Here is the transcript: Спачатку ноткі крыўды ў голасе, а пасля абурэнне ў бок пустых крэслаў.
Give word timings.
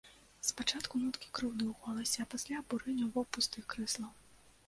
Спачатку 0.49 1.01
ноткі 1.01 1.27
крыўды 1.39 1.63
ў 1.73 1.75
голасе, 1.83 2.19
а 2.25 2.29
пасля 2.33 2.55
абурэнне 2.63 3.03
ў 3.05 3.09
бок 3.19 3.27
пустых 3.35 3.63
крэслаў. 3.75 4.11